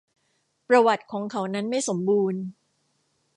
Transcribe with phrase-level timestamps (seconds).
[0.67, 2.41] ประวัติของเขานั้นไม่สมบูรณ์